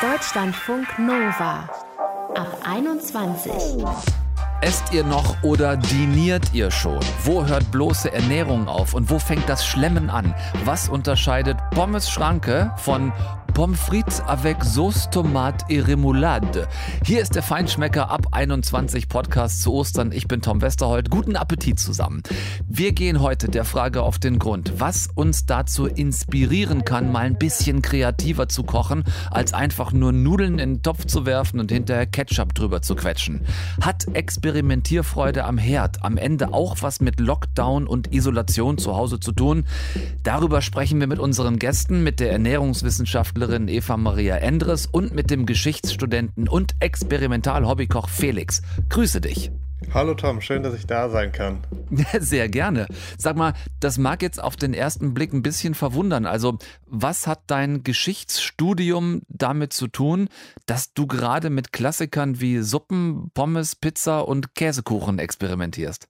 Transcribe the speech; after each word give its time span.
Deutschlandfunk 0.00 0.98
Nova 0.98 1.68
ab 2.34 2.58
21. 2.64 3.52
Esst 4.60 4.92
ihr 4.92 5.04
noch 5.04 5.42
oder 5.42 5.76
diniert 5.76 6.52
ihr 6.52 6.70
schon? 6.70 7.00
Wo 7.24 7.44
hört 7.46 7.70
bloße 7.70 8.12
Ernährung 8.12 8.68
auf 8.68 8.94
und 8.94 9.10
wo 9.10 9.18
fängt 9.18 9.48
das 9.48 9.66
Schlemmen 9.66 10.10
an? 10.10 10.34
Was 10.64 10.88
unterscheidet 10.88 11.58
Pommes 11.70 12.10
Schranke 12.10 12.72
von 12.76 13.12
Pommes 13.56 13.74
frites 13.74 14.20
avec 14.20 14.62
Sauce 14.62 15.08
Tomate 15.08 15.64
et 15.70 15.80
Remoulade. 15.80 16.68
Hier 17.06 17.22
ist 17.22 17.36
der 17.36 17.42
Feinschmecker 17.42 18.10
ab 18.10 18.26
21 18.32 19.08
Podcast 19.08 19.62
zu 19.62 19.72
Ostern. 19.72 20.12
Ich 20.12 20.28
bin 20.28 20.42
Tom 20.42 20.60
Westerholt. 20.60 21.08
Guten 21.08 21.36
Appetit 21.36 21.80
zusammen. 21.80 22.22
Wir 22.68 22.92
gehen 22.92 23.22
heute 23.22 23.48
der 23.48 23.64
Frage 23.64 24.02
auf 24.02 24.18
den 24.18 24.38
Grund, 24.38 24.74
was 24.76 25.08
uns 25.14 25.46
dazu 25.46 25.86
inspirieren 25.86 26.84
kann, 26.84 27.10
mal 27.10 27.24
ein 27.24 27.38
bisschen 27.38 27.80
kreativer 27.80 28.46
zu 28.50 28.62
kochen, 28.62 29.04
als 29.30 29.54
einfach 29.54 29.90
nur 29.90 30.12
Nudeln 30.12 30.58
in 30.58 30.74
den 30.74 30.82
Topf 30.82 31.06
zu 31.06 31.24
werfen 31.24 31.58
und 31.58 31.72
hinterher 31.72 32.04
Ketchup 32.04 32.54
drüber 32.54 32.82
zu 32.82 32.94
quetschen. 32.94 33.40
Hat 33.80 34.04
Experimentierfreude 34.12 35.44
am 35.44 35.56
Herd 35.56 36.04
am 36.04 36.18
Ende 36.18 36.52
auch 36.52 36.76
was 36.82 37.00
mit 37.00 37.20
Lockdown 37.20 37.86
und 37.86 38.12
Isolation 38.12 38.76
zu 38.76 38.94
Hause 38.94 39.18
zu 39.18 39.32
tun? 39.32 39.64
Darüber 40.24 40.60
sprechen 40.60 41.00
wir 41.00 41.06
mit 41.06 41.20
unseren 41.20 41.58
Gästen, 41.58 42.02
mit 42.02 42.20
der 42.20 42.32
Ernährungswissenschaftlerin 42.32 43.45
Schauspielerin 43.46 43.68
Eva 43.68 43.96
Maria 43.96 44.36
Endres 44.36 44.86
und 44.86 45.14
mit 45.14 45.30
dem 45.30 45.46
Geschichtsstudenten 45.46 46.48
und 46.48 46.74
Experimental-Hobbykoch 46.80 48.08
Felix. 48.08 48.60
Grüße 48.88 49.20
dich. 49.20 49.52
Hallo 49.94 50.14
Tom, 50.14 50.40
schön, 50.40 50.64
dass 50.64 50.74
ich 50.74 50.86
da 50.86 51.08
sein 51.08 51.30
kann. 51.30 51.60
Sehr 52.18 52.48
gerne. 52.48 52.88
Sag 53.18 53.36
mal, 53.36 53.52
das 53.78 53.98
mag 53.98 54.22
jetzt 54.22 54.42
auf 54.42 54.56
den 54.56 54.74
ersten 54.74 55.14
Blick 55.14 55.32
ein 55.32 55.42
bisschen 55.42 55.74
verwundern. 55.74 56.26
Also, 56.26 56.58
was 56.86 57.28
hat 57.28 57.42
dein 57.46 57.84
Geschichtsstudium 57.84 59.22
damit 59.28 59.72
zu 59.72 59.86
tun, 59.86 60.28
dass 60.64 60.92
du 60.92 61.06
gerade 61.06 61.48
mit 61.48 61.72
Klassikern 61.72 62.40
wie 62.40 62.58
Suppen, 62.58 63.30
Pommes, 63.32 63.76
Pizza 63.76 64.26
und 64.26 64.56
Käsekuchen 64.56 65.20
experimentierst? 65.20 66.08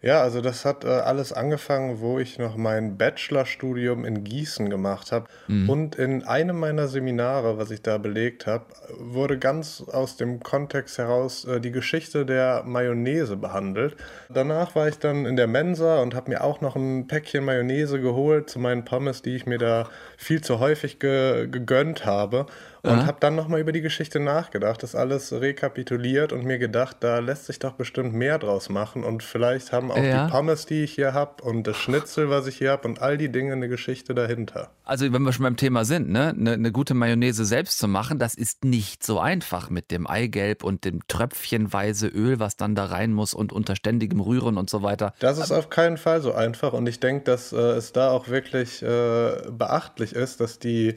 Ja, 0.00 0.22
also 0.22 0.40
das 0.40 0.64
hat 0.64 0.84
äh, 0.84 0.88
alles 0.88 1.32
angefangen, 1.32 2.00
wo 2.00 2.20
ich 2.20 2.38
noch 2.38 2.56
mein 2.56 2.96
Bachelorstudium 2.96 4.04
in 4.04 4.22
Gießen 4.22 4.70
gemacht 4.70 5.10
habe. 5.10 5.26
Mhm. 5.48 5.68
Und 5.68 5.94
in 5.96 6.22
einem 6.22 6.60
meiner 6.60 6.86
Seminare, 6.86 7.58
was 7.58 7.72
ich 7.72 7.82
da 7.82 7.98
belegt 7.98 8.46
habe, 8.46 8.66
wurde 8.96 9.38
ganz 9.38 9.82
aus 9.90 10.16
dem 10.16 10.40
Kontext 10.40 10.98
heraus 10.98 11.44
äh, 11.46 11.60
die 11.60 11.72
Geschichte 11.72 12.24
der 12.24 12.62
Mayonnaise 12.64 13.36
behandelt. 13.36 13.96
Danach 14.28 14.76
war 14.76 14.86
ich 14.86 15.00
dann 15.00 15.26
in 15.26 15.34
der 15.34 15.48
Mensa 15.48 16.00
und 16.00 16.14
habe 16.14 16.30
mir 16.30 16.44
auch 16.44 16.60
noch 16.60 16.76
ein 16.76 17.08
Päckchen 17.08 17.44
Mayonnaise 17.44 18.00
geholt 18.00 18.48
zu 18.50 18.60
meinen 18.60 18.84
Pommes, 18.84 19.22
die 19.22 19.34
ich 19.34 19.46
mir 19.46 19.58
da 19.58 19.88
viel 20.16 20.42
zu 20.42 20.60
häufig 20.60 21.00
ge 21.00 21.48
gegönnt 21.50 22.06
habe. 22.06 22.46
Und 22.92 23.06
habe 23.06 23.18
dann 23.20 23.34
nochmal 23.34 23.60
über 23.60 23.72
die 23.72 23.80
Geschichte 23.80 24.20
nachgedacht, 24.20 24.82
das 24.82 24.94
alles 24.94 25.32
rekapituliert 25.32 26.32
und 26.32 26.44
mir 26.44 26.58
gedacht, 26.58 26.98
da 27.00 27.18
lässt 27.18 27.46
sich 27.46 27.58
doch 27.58 27.72
bestimmt 27.72 28.14
mehr 28.14 28.38
draus 28.38 28.68
machen. 28.68 29.04
Und 29.04 29.22
vielleicht 29.22 29.72
haben 29.72 29.90
auch 29.90 29.96
ja. 29.96 30.26
die 30.26 30.30
Pommes, 30.30 30.66
die 30.66 30.84
ich 30.84 30.92
hier 30.92 31.12
habe 31.12 31.42
und 31.42 31.66
das 31.66 31.76
Schnitzel, 31.76 32.30
was 32.30 32.46
ich 32.46 32.58
hier 32.58 32.72
habe 32.72 32.88
und 32.88 33.00
all 33.00 33.18
die 33.18 33.30
Dinge 33.30 33.52
eine 33.52 33.68
Geschichte 33.68 34.14
dahinter. 34.14 34.70
Also 34.84 35.12
wenn 35.12 35.22
wir 35.22 35.32
schon 35.32 35.44
beim 35.44 35.56
Thema 35.56 35.84
sind, 35.84 36.08
ne? 36.08 36.34
eine, 36.36 36.52
eine 36.52 36.72
gute 36.72 36.94
Mayonnaise 36.94 37.44
selbst 37.44 37.78
zu 37.78 37.88
machen, 37.88 38.18
das 38.18 38.34
ist 38.34 38.64
nicht 38.64 39.04
so 39.04 39.20
einfach 39.20 39.70
mit 39.70 39.90
dem 39.90 40.06
Eigelb 40.06 40.64
und 40.64 40.84
dem 40.84 41.06
Tröpfchenweise 41.08 42.08
Öl, 42.08 42.40
was 42.40 42.56
dann 42.56 42.74
da 42.74 42.86
rein 42.86 43.12
muss 43.12 43.34
und 43.34 43.52
unter 43.52 43.76
ständigem 43.76 44.20
Rühren 44.20 44.56
und 44.56 44.70
so 44.70 44.82
weiter. 44.82 45.14
Das 45.18 45.38
ist 45.38 45.52
auf 45.52 45.70
keinen 45.70 45.96
Fall 45.96 46.20
so 46.20 46.32
einfach 46.32 46.72
und 46.72 46.88
ich 46.88 47.00
denke, 47.00 47.24
dass 47.24 47.52
äh, 47.52 47.56
es 47.56 47.92
da 47.92 48.10
auch 48.10 48.28
wirklich 48.28 48.82
äh, 48.82 49.32
beachtlich 49.50 50.14
ist, 50.14 50.40
dass 50.40 50.58
die 50.58 50.94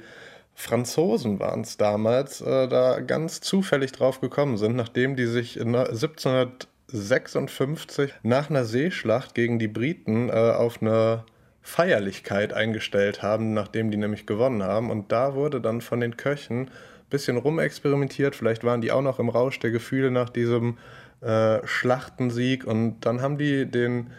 Franzosen 0.62 1.40
waren 1.40 1.62
es 1.62 1.78
damals, 1.78 2.42
äh, 2.42 2.68
da 2.68 3.00
ganz 3.00 3.42
zufällig 3.42 3.94
drauf 3.94 4.22
gekommen 4.22 4.58
sind, 4.58 4.76
nachdem 4.76 5.16
die 5.16 5.26
sich 5.26 5.60
1756 5.60 8.14
nach 8.22 8.52
einer 8.52 8.64
Seeschlacht 8.64 9.34
gegen 9.34 9.58
die 9.58 9.68
Briten 9.68 10.30
äh, 10.30 10.34
auf 10.34 10.80
eine 10.82 11.26
Feierlichkeit 11.64 12.54
eingestellt 12.54 13.24
haben, 13.24 13.56
nachdem 13.56 13.90
die 13.90 13.98
nämlich 13.98 14.28
gewonnen 14.28 14.62
haben. 14.62 14.92
Und 14.92 15.12
da 15.12 15.34
wurde 15.34 15.62
dann 15.62 15.82
von 15.82 16.00
den 16.00 16.16
Köchen 16.16 16.68
ein 16.68 17.10
bisschen 17.10 17.38
rumexperimentiert. 17.38 18.36
Vielleicht 18.36 18.64
waren 18.64 18.82
die 18.82 18.92
auch 18.92 19.02
noch 19.02 19.18
im 19.18 19.30
Rausch 19.30 19.58
der 19.60 19.72
Gefühle 19.72 20.12
nach 20.12 20.30
diesem 20.30 20.78
äh, 21.22 21.66
Schlachtensieg. 21.66 22.66
Und 22.66 23.00
dann 23.02 23.22
haben 23.22 23.40
die 23.40 23.66
den 23.66 24.12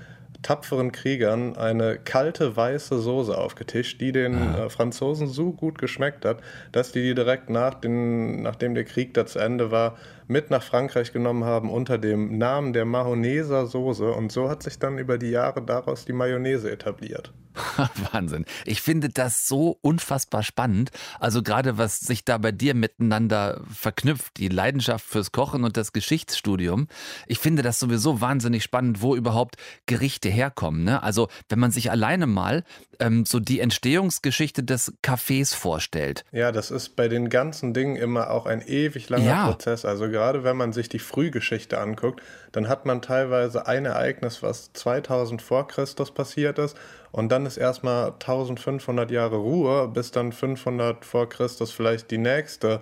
tapferen 0.42 0.92
Kriegern 0.92 1.56
eine 1.56 1.98
kalte 1.98 2.56
weiße 2.56 2.98
Soße 2.98 3.36
aufgetischt, 3.36 4.00
die 4.00 4.12
den 4.12 4.34
ah. 4.34 4.66
äh, 4.66 4.70
Franzosen 4.70 5.28
so 5.28 5.53
gut 5.53 5.78
geschmeckt 5.78 6.25
hat, 6.25 6.41
dass 6.72 6.92
die 6.92 7.03
die 7.03 7.14
direkt 7.14 7.50
nach 7.50 7.75
den, 7.75 8.42
nachdem 8.42 8.75
der 8.75 8.84
Krieg 8.84 9.14
da 9.14 9.26
zu 9.26 9.38
Ende 9.38 9.70
war, 9.70 9.97
mit 10.26 10.50
nach 10.50 10.62
Frankreich 10.62 11.12
genommen 11.12 11.44
haben 11.44 11.70
unter 11.70 11.98
dem 11.98 12.38
Namen 12.38 12.72
der 12.72 12.84
Mahonneser 12.84 13.66
Soße. 13.66 14.10
Und 14.10 14.32
so 14.32 14.48
hat 14.48 14.62
sich 14.62 14.78
dann 14.78 14.98
über 14.98 15.18
die 15.18 15.30
Jahre 15.30 15.62
daraus 15.62 16.04
die 16.04 16.12
Mayonnaise 16.12 16.70
etabliert. 16.70 17.32
Wahnsinn. 18.12 18.44
Ich 18.64 18.80
finde 18.80 19.08
das 19.08 19.46
so 19.46 19.78
unfassbar 19.82 20.42
spannend. 20.42 20.90
Also 21.20 21.42
gerade 21.42 21.78
was 21.78 22.00
sich 22.00 22.24
da 22.24 22.38
bei 22.38 22.52
dir 22.52 22.74
miteinander 22.74 23.60
verknüpft, 23.72 24.38
die 24.38 24.48
Leidenschaft 24.48 25.04
fürs 25.04 25.32
Kochen 25.32 25.64
und 25.64 25.76
das 25.76 25.92
Geschichtsstudium. 25.92 26.88
Ich 27.26 27.38
finde 27.38 27.62
das 27.62 27.78
sowieso 27.78 28.20
wahnsinnig 28.20 28.62
spannend, 28.62 29.02
wo 29.02 29.14
überhaupt 29.14 29.56
Gerichte 29.86 30.28
herkommen. 30.28 30.84
Ne? 30.84 31.02
Also 31.02 31.28
wenn 31.48 31.58
man 31.58 31.70
sich 31.70 31.90
alleine 31.90 32.26
mal 32.26 32.64
ähm, 33.00 33.24
so 33.26 33.40
die 33.40 33.60
Entstehungsgeschichte 33.60 34.62
des 34.62 34.94
Cafés 35.02 35.54
vorstellt. 35.54 36.24
Ja, 36.32 36.52
das 36.52 36.70
ist 36.70 36.96
bei 36.96 37.08
den 37.08 37.28
ganzen 37.28 37.74
Dingen 37.74 37.96
immer 37.96 38.30
auch 38.30 38.46
ein 38.46 38.62
ewig 38.62 39.08
langer 39.08 39.24
ja. 39.24 39.46
Prozess. 39.46 39.84
Also 39.84 40.08
gerade 40.08 40.21
wenn 40.44 40.56
man 40.56 40.72
sich 40.72 40.88
die 40.88 40.98
Frühgeschichte 40.98 41.78
anguckt, 41.78 42.22
dann 42.52 42.68
hat 42.68 42.86
man 42.86 43.02
teilweise 43.02 43.66
ein 43.66 43.84
Ereignis, 43.84 44.42
was 44.42 44.72
2000 44.72 45.42
vor 45.42 45.68
Christus 45.68 46.10
passiert 46.10 46.58
ist 46.58 46.76
und 47.10 47.30
dann 47.30 47.46
ist 47.46 47.58
erstmal 47.58 48.12
1500 48.12 49.10
Jahre 49.10 49.36
Ruhe, 49.36 49.88
bis 49.88 50.10
dann 50.10 50.32
500 50.32 51.04
vor 51.04 51.28
Christus 51.28 51.70
vielleicht 51.70 52.10
die 52.10 52.18
nächste 52.18 52.80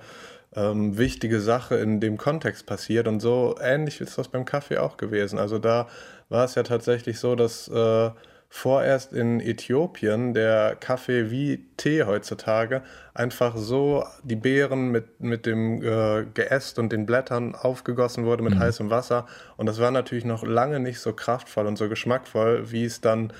ähm, 0.55 0.99
wichtige 0.99 1.41
Sache 1.41 1.77
in 1.77 2.01
dem 2.01 2.17
Kontext 2.17 2.67
passiert. 2.67 3.09
Und 3.09 3.21
so 3.21 3.57
ähnlich 3.61 4.01
ist 4.01 4.19
das 4.19 4.29
beim 4.29 4.45
Kaffee 4.45 4.79
auch 4.79 4.97
gewesen. 4.97 5.39
Also 5.39 5.59
da 5.59 5.89
war 6.29 6.45
es 6.45 6.55
ja 6.55 6.63
tatsächlich 6.63 7.19
so, 7.19 7.35
dass 7.35 7.69
äh, 7.69 8.11
vorerst 8.53 9.13
in 9.13 9.39
Äthiopien 9.39 10.35
der 10.35 10.75
Kaffee 10.75 11.31
wie 11.31 11.65
Tee 11.77 12.03
heutzutage 12.03 12.83
einfach 13.15 13.57
so 13.57 14.05
die 14.25 14.35
Beeren 14.35 14.91
mit, 14.91 15.21
mit 15.21 15.47
dem 15.47 15.81
äh, 15.81 16.27
Geäst 16.35 16.81
und 16.81 16.91
den 16.91 17.07
Blättern 17.07 17.55
aufgegossen 17.55 18.25
wurde 18.25 18.43
mit 18.43 18.55
mhm. 18.55 18.59
heißem 18.59 18.91
Wasser. 18.91 19.27
Und 19.57 19.67
das 19.67 19.79
war 19.79 19.93
natürlich 19.93 20.25
noch 20.25 20.43
lange 20.43 20.81
nicht 20.81 20.99
so 20.99 21.13
kraftvoll 21.13 21.67
und 21.67 21.77
so 21.77 21.89
geschmackvoll, 21.89 22.73
wie 22.73 22.85
es 22.85 23.01
dann 23.01 23.33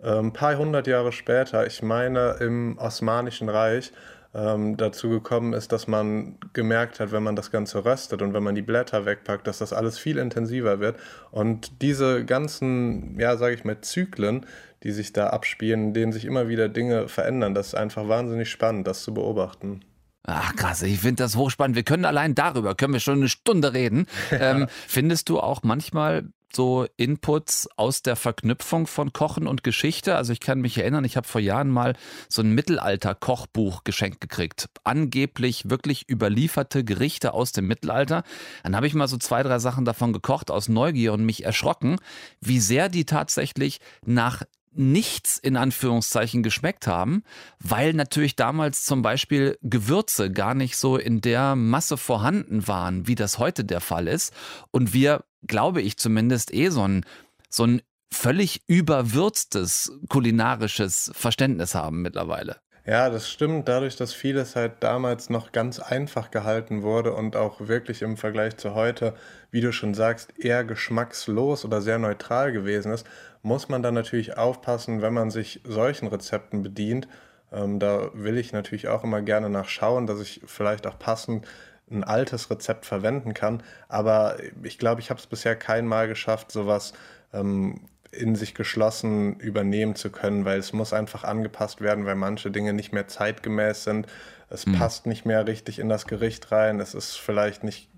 äh, 0.00 0.18
ein 0.18 0.32
paar 0.32 0.56
hundert 0.56 0.86
Jahre 0.86 1.10
später, 1.10 1.66
ich 1.66 1.82
meine 1.82 2.36
im 2.38 2.78
Osmanischen 2.78 3.48
Reich, 3.48 3.92
ähm, 4.34 4.76
dazu 4.76 5.10
gekommen 5.10 5.52
ist, 5.52 5.72
dass 5.72 5.86
man 5.86 6.38
gemerkt 6.52 7.00
hat, 7.00 7.12
wenn 7.12 7.22
man 7.22 7.36
das 7.36 7.50
Ganze 7.50 7.84
röstet 7.84 8.22
und 8.22 8.32
wenn 8.32 8.42
man 8.42 8.54
die 8.54 8.62
Blätter 8.62 9.04
wegpackt, 9.04 9.46
dass 9.46 9.58
das 9.58 9.72
alles 9.72 9.98
viel 9.98 10.18
intensiver 10.18 10.80
wird. 10.80 10.98
Und 11.30 11.82
diese 11.82 12.24
ganzen, 12.24 13.18
ja, 13.18 13.36
sage 13.36 13.54
ich 13.54 13.64
mal, 13.64 13.80
Zyklen, 13.80 14.46
die 14.82 14.90
sich 14.90 15.12
da 15.12 15.28
abspielen, 15.28 15.88
in 15.88 15.94
denen 15.94 16.12
sich 16.12 16.24
immer 16.24 16.48
wieder 16.48 16.68
Dinge 16.68 17.08
verändern, 17.08 17.54
das 17.54 17.68
ist 17.68 17.74
einfach 17.74 18.08
wahnsinnig 18.08 18.50
spannend, 18.50 18.86
das 18.86 19.02
zu 19.02 19.12
beobachten. 19.14 19.84
Ach 20.24 20.54
krass, 20.54 20.82
ich 20.82 21.00
finde 21.00 21.24
das 21.24 21.36
hochspannend. 21.36 21.76
Wir 21.76 21.82
können 21.82 22.04
allein 22.04 22.34
darüber, 22.34 22.74
können 22.74 22.92
wir 22.92 23.00
schon 23.00 23.18
eine 23.18 23.28
Stunde 23.28 23.74
reden. 23.74 24.06
Ähm, 24.32 24.66
findest 24.88 25.28
du 25.28 25.40
auch 25.40 25.62
manchmal 25.62 26.24
so 26.54 26.86
Inputs 26.96 27.68
aus 27.76 28.02
der 28.02 28.16
Verknüpfung 28.16 28.86
von 28.86 29.12
Kochen 29.12 29.46
und 29.46 29.64
Geschichte. 29.64 30.16
Also 30.16 30.32
ich 30.32 30.40
kann 30.40 30.60
mich 30.60 30.78
erinnern, 30.78 31.04
ich 31.04 31.16
habe 31.16 31.26
vor 31.26 31.40
Jahren 31.40 31.70
mal 31.70 31.94
so 32.28 32.42
ein 32.42 32.52
Mittelalter-Kochbuch 32.52 33.84
geschenkt 33.84 34.20
gekriegt. 34.20 34.68
Angeblich 34.84 35.70
wirklich 35.70 36.08
überlieferte 36.08 36.84
Gerichte 36.84 37.34
aus 37.34 37.52
dem 37.52 37.66
Mittelalter. 37.66 38.22
Dann 38.62 38.76
habe 38.76 38.86
ich 38.86 38.94
mal 38.94 39.08
so 39.08 39.16
zwei, 39.16 39.42
drei 39.42 39.58
Sachen 39.58 39.84
davon 39.84 40.12
gekocht 40.12 40.50
aus 40.50 40.68
Neugier 40.68 41.12
und 41.12 41.24
mich 41.24 41.44
erschrocken, 41.44 41.96
wie 42.40 42.60
sehr 42.60 42.88
die 42.88 43.04
tatsächlich 43.04 43.80
nach 44.04 44.42
nichts 44.74 45.38
in 45.38 45.56
Anführungszeichen 45.56 46.42
geschmeckt 46.42 46.86
haben, 46.86 47.22
weil 47.58 47.92
natürlich 47.92 48.36
damals 48.36 48.84
zum 48.84 49.02
Beispiel 49.02 49.58
Gewürze 49.62 50.32
gar 50.32 50.54
nicht 50.54 50.76
so 50.76 50.96
in 50.96 51.20
der 51.20 51.56
Masse 51.56 51.96
vorhanden 51.96 52.66
waren, 52.66 53.06
wie 53.06 53.14
das 53.14 53.38
heute 53.38 53.64
der 53.64 53.80
Fall 53.80 54.08
ist. 54.08 54.32
Und 54.70 54.94
wir 54.94 55.24
glaube 55.46 55.82
ich 55.82 55.96
zumindest, 55.96 56.52
eh 56.52 56.68
so 56.70 56.86
ein, 56.86 57.04
so 57.48 57.64
ein 57.64 57.82
völlig 58.12 58.62
überwürztes 58.66 59.92
kulinarisches 60.08 61.10
Verständnis 61.14 61.74
haben 61.74 62.02
mittlerweile. 62.02 62.56
Ja, 62.84 63.10
das 63.10 63.30
stimmt. 63.30 63.68
Dadurch, 63.68 63.94
dass 63.96 64.12
vieles 64.12 64.56
halt 64.56 64.72
damals 64.80 65.30
noch 65.30 65.52
ganz 65.52 65.78
einfach 65.78 66.30
gehalten 66.32 66.82
wurde 66.82 67.14
und 67.14 67.36
auch 67.36 67.60
wirklich 67.68 68.02
im 68.02 68.16
Vergleich 68.16 68.56
zu 68.56 68.74
heute, 68.74 69.14
wie 69.52 69.60
du 69.60 69.72
schon 69.72 69.94
sagst, 69.94 70.36
eher 70.38 70.64
geschmackslos 70.64 71.64
oder 71.64 71.80
sehr 71.80 71.98
neutral 71.98 72.50
gewesen 72.52 72.92
ist, 72.92 73.06
muss 73.42 73.68
man 73.68 73.82
dann 73.82 73.94
natürlich 73.94 74.36
aufpassen, 74.36 75.00
wenn 75.00 75.14
man 75.14 75.30
sich 75.30 75.60
solchen 75.64 76.08
Rezepten 76.08 76.62
bedient, 76.62 77.08
Ähm, 77.52 77.78
da 77.78 78.10
will 78.14 78.38
ich 78.38 78.52
natürlich 78.52 78.88
auch 78.88 79.04
immer 79.04 79.20
gerne 79.22 79.50
nachschauen, 79.50 80.06
dass 80.06 80.20
ich 80.20 80.40
vielleicht 80.46 80.86
auch 80.86 80.98
passend 80.98 81.46
ein 81.92 82.04
altes 82.04 82.50
Rezept 82.50 82.86
verwenden 82.86 83.34
kann. 83.34 83.62
Aber 83.88 84.36
ich 84.62 84.78
glaube, 84.78 85.00
ich 85.00 85.10
habe 85.10 85.20
es 85.20 85.26
bisher 85.26 85.56
kein 85.56 85.86
Mal 85.86 86.08
geschafft, 86.08 86.52
sowas 86.52 86.92
ähm, 87.32 87.80
in 88.10 88.36
sich 88.36 88.54
geschlossen 88.54 89.36
übernehmen 89.40 89.94
zu 89.94 90.10
können, 90.10 90.44
weil 90.44 90.58
es 90.58 90.72
muss 90.72 90.92
einfach 90.92 91.24
angepasst 91.24 91.80
werden, 91.80 92.04
weil 92.04 92.14
manche 92.14 92.50
Dinge 92.50 92.74
nicht 92.74 92.92
mehr 92.92 93.08
zeitgemäß 93.08 93.84
sind. 93.84 94.06
Es 94.50 94.66
mhm. 94.66 94.74
passt 94.74 95.06
nicht 95.06 95.24
mehr 95.24 95.46
richtig 95.46 95.78
in 95.78 95.88
das 95.88 96.06
Gericht 96.06 96.52
rein. 96.52 96.78
Es 96.78 96.94
ist 96.94 97.16
vielleicht 97.16 97.64
nicht 97.64 97.88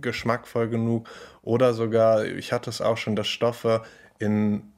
geschmackvoll 0.00 0.68
genug 0.68 1.08
oder 1.42 1.74
sogar, 1.74 2.24
ich 2.24 2.52
hatte 2.52 2.70
es 2.70 2.80
auch 2.80 2.96
schon, 2.96 3.16
dass 3.16 3.26
Stoffe 3.26 3.82
in 4.18 4.73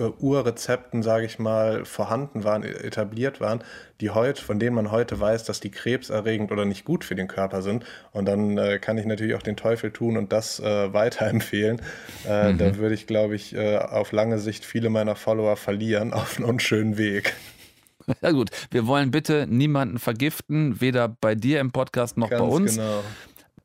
Urrezepten, 0.00 1.02
sage 1.02 1.26
ich 1.26 1.38
mal, 1.38 1.84
vorhanden 1.84 2.44
waren, 2.44 2.62
e-, 2.62 2.68
etabliert 2.68 3.40
waren, 3.40 3.62
die 4.00 4.10
heute, 4.10 4.42
von 4.42 4.58
denen 4.58 4.74
man 4.74 4.90
heute 4.90 5.20
weiß, 5.20 5.44
dass 5.44 5.60
die 5.60 5.70
krebserregend 5.70 6.52
oder 6.52 6.64
nicht 6.64 6.84
gut 6.84 7.04
für 7.04 7.14
den 7.14 7.28
Körper 7.28 7.62
sind. 7.62 7.84
Und 8.12 8.26
dann 8.26 8.56
äh, 8.58 8.78
kann 8.78 8.98
ich 8.98 9.06
natürlich 9.06 9.34
auch 9.34 9.42
den 9.42 9.56
Teufel 9.56 9.90
tun 9.90 10.16
und 10.16 10.32
das 10.32 10.60
äh, 10.60 10.92
weiterempfehlen. 10.92 11.82
Äh, 12.26 12.52
mhm. 12.52 12.58
Da 12.58 12.76
würde 12.76 12.94
ich, 12.94 13.06
glaube 13.06 13.34
ich, 13.34 13.54
äh, 13.54 13.76
auf 13.76 14.12
lange 14.12 14.38
Sicht 14.38 14.64
viele 14.64 14.90
meiner 14.90 15.16
Follower 15.16 15.56
verlieren 15.56 16.12
auf 16.12 16.38
einen 16.38 16.48
unschönen 16.48 16.96
Weg. 16.96 17.34
Ja 18.22 18.32
gut, 18.32 18.50
wir 18.70 18.86
wollen 18.86 19.10
bitte 19.10 19.46
niemanden 19.48 19.98
vergiften, 19.98 20.80
weder 20.80 21.08
bei 21.08 21.34
dir 21.34 21.60
im 21.60 21.70
Podcast 21.70 22.16
noch 22.16 22.30
Ganz 22.30 22.40
bei 22.40 22.48
uns. 22.48 22.76
Genau. 22.76 23.04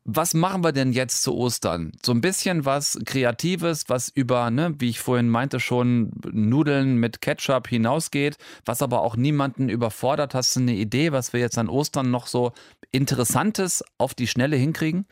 Was 0.08 0.34
machen 0.34 0.62
wir 0.62 0.70
denn 0.70 0.92
jetzt 0.92 1.24
zu 1.24 1.34
Ostern? 1.34 1.90
So 2.00 2.12
ein 2.12 2.20
bisschen 2.20 2.64
was 2.64 2.96
Kreatives, 3.04 3.86
was 3.88 4.08
über, 4.08 4.52
ne, 4.52 4.72
wie 4.78 4.88
ich 4.88 5.00
vorhin 5.00 5.28
meinte, 5.28 5.58
schon 5.58 6.12
Nudeln 6.30 6.98
mit 6.98 7.20
Ketchup 7.20 7.66
hinausgeht, 7.66 8.36
was 8.64 8.82
aber 8.82 9.00
auch 9.00 9.16
niemanden 9.16 9.68
überfordert. 9.68 10.32
Hast 10.32 10.54
du 10.54 10.60
eine 10.60 10.74
Idee, 10.74 11.10
was 11.10 11.32
wir 11.32 11.40
jetzt 11.40 11.58
an 11.58 11.68
Ostern 11.68 12.12
noch 12.12 12.28
so 12.28 12.52
Interessantes 12.92 13.82
auf 13.98 14.14
die 14.14 14.28
Schnelle 14.28 14.54
hinkriegen? 14.54 15.06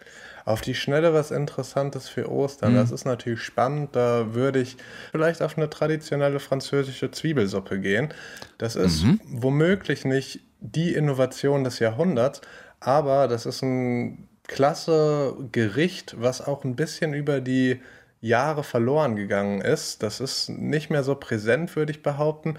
Auf 0.44 0.60
die 0.60 0.76
Schnelle 0.76 1.12
was 1.12 1.32
Interessantes 1.32 2.08
für 2.08 2.30
Ostern. 2.30 2.74
Mhm. 2.74 2.76
Das 2.76 2.92
ist 2.92 3.04
natürlich 3.04 3.42
spannend. 3.42 3.96
Da 3.96 4.32
würde 4.32 4.60
ich 4.60 4.76
vielleicht 5.10 5.42
auf 5.42 5.56
eine 5.58 5.68
traditionelle 5.68 6.38
französische 6.38 7.10
Zwiebelsuppe 7.10 7.80
gehen. 7.80 8.14
Das 8.58 8.76
ist 8.76 9.02
mhm. 9.02 9.20
womöglich 9.24 10.04
nicht 10.04 10.38
die 10.60 10.94
Innovation 10.94 11.64
des 11.64 11.80
Jahrhunderts, 11.80 12.42
aber 12.78 13.26
das 13.26 13.44
ist 13.44 13.60
ein 13.62 14.28
klasse 14.48 15.36
Gericht, 15.52 16.16
was 16.18 16.40
auch 16.40 16.64
ein 16.64 16.76
bisschen 16.76 17.14
über 17.14 17.40
die 17.40 17.80
Jahre 18.20 18.64
verloren 18.64 19.16
gegangen 19.16 19.60
ist. 19.60 20.02
Das 20.02 20.20
ist 20.20 20.48
nicht 20.48 20.90
mehr 20.90 21.02
so 21.02 21.14
präsent, 21.14 21.76
würde 21.76 21.92
ich 21.92 22.02
behaupten. 22.02 22.58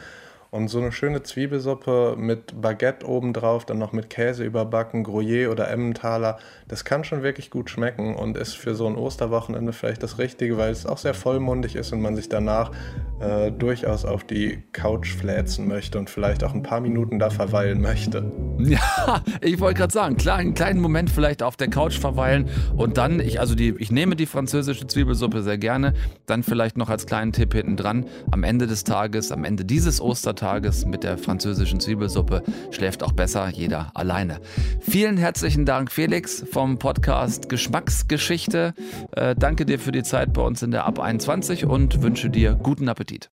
Und 0.51 0.69
so 0.69 0.80
eine 0.80 0.92
schöne 0.92 1.24
Zwiebelsuppe 1.24 2.15
mit 2.18 2.62
Baguette 2.62 3.06
obendrauf, 3.06 3.65
dann 3.65 3.77
noch 3.77 3.92
mit 3.92 4.09
Käse 4.09 4.44
überbacken, 4.44 5.06
Gruyère 5.06 5.50
oder 5.50 5.69
Emmentaler, 5.69 6.38
das 6.68 6.86
kann 6.86 7.03
schon 7.03 7.24
wirklich 7.24 7.50
gut 7.50 7.69
schmecken 7.69 8.15
und 8.15 8.38
ist 8.38 8.53
für 8.53 8.74
so 8.74 8.88
ein 8.88 8.95
Osterwochenende 8.95 9.74
vielleicht 9.74 10.01
das 10.01 10.18
Richtige, 10.18 10.57
weil 10.57 10.71
es 10.71 10.86
auch 10.86 10.97
sehr 10.97 11.13
vollmundig 11.13 11.75
ist 11.75 11.92
und 11.92 12.01
man 12.01 12.15
sich 12.15 12.30
danach 12.30 12.71
äh, 13.19 13.51
durchaus 13.51 14.06
auf 14.06 14.24
die 14.24 14.63
Couch 14.71 15.13
fläzen 15.13 15.68
möchte 15.68 16.00
und 16.00 16.09
vielleicht 16.09 16.44
auch 16.44 16.53
ein 16.53 16.63
paar 16.63 16.80
Minuten 16.80 17.19
da 17.19 17.30
verweilen 17.30 17.81
möchte. 17.81 18.31
Ja, 18.65 19.21
ich 19.41 19.59
wollte 19.59 19.80
gerade 19.80 19.94
sagen, 19.94 20.15
klar, 20.15 20.38
einen 20.38 20.53
kleinen 20.53 20.80
Moment 20.80 21.09
vielleicht 21.09 21.44
auf 21.44 21.57
der 21.57 21.68
Couch 21.68 22.00
verweilen 22.00 22.50
und 22.77 22.98
dann, 22.98 23.19
ich, 23.19 23.39
also 23.39 23.53
die, 23.53 23.75
ich 23.77 23.91
nehme 23.91 24.15
die 24.15 24.25
französische 24.25 24.88
Zwiebelsuppe 24.88 25.44
sehr 25.44 25.57
gerne, 25.57 25.94
dann 26.25 26.41
vielleicht 26.41 26.77
noch 26.77 26.89
als 26.89 27.06
kleinen 27.06 27.33
Tipp 27.33 27.53
hinten 27.53 27.75
dran, 27.75 28.06
am 28.31 28.44
Ende 28.44 28.65
des 28.65 28.86
Tages, 28.86 29.31
am 29.33 29.44
Ende 29.44 29.65
dieses 29.65 30.00
Ostertages 30.00 30.44
mit 30.86 31.03
der 31.03 31.18
französischen 31.18 31.80
Zwiebelsuppe 31.80 32.44
schläft 32.69 33.01
auch 33.03 33.13
besser 33.13 33.50
jeder 33.50 33.92
alleine. 33.95 34.39
Vielen 34.80 35.18
herzlichen 35.18 35.65
Dank, 35.65 35.92
Felix, 35.92 36.44
vom 36.51 36.77
Podcast 36.77 37.50
Geschmacksgeschichte. 37.50 38.74
Äh, 39.15 39.36
danke 39.36 39.65
dir 39.65 39.80
für 39.80 39.92
die 39.92 40.03
Zeit 40.03 40.33
bei 40.33 40.42
uns 40.42 40.62
in 40.62 40.71
der 40.71 40.86
Ab 40.86 41.00
21 41.00 41.65
und 41.65 42.03
wünsche 42.03 42.30
dir 42.30 42.53
guten 42.53 42.89
Appetit. 42.89 43.30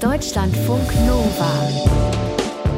Deutschlandfunk 0.00 0.94
Nova. 1.06 1.68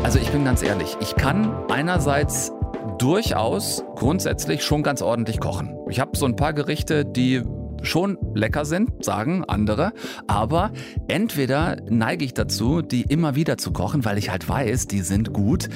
Also 0.02 0.18
ich 0.18 0.30
bin 0.30 0.44
ganz 0.44 0.62
ehrlich, 0.62 0.96
ich 1.00 1.14
kann 1.14 1.54
einerseits 1.70 2.52
durchaus 2.98 3.84
grundsätzlich 3.94 4.64
schon 4.64 4.82
ganz 4.82 5.02
ordentlich 5.02 5.38
kochen. 5.38 5.76
Ich 5.88 6.00
habe 6.00 6.16
so 6.16 6.26
ein 6.26 6.34
paar 6.34 6.52
Gerichte, 6.52 7.04
die 7.04 7.42
schon 7.82 8.18
lecker 8.34 8.64
sind, 8.64 9.04
sagen 9.04 9.44
andere. 9.44 9.92
Aber 10.26 10.72
entweder 11.08 11.76
neige 11.88 12.24
ich 12.24 12.34
dazu, 12.34 12.82
die 12.82 13.02
immer 13.02 13.34
wieder 13.34 13.58
zu 13.58 13.72
kochen, 13.72 14.04
weil 14.04 14.18
ich 14.18 14.30
halt 14.30 14.48
weiß, 14.48 14.86
die 14.86 15.00
sind 15.00 15.32
gut 15.32 15.68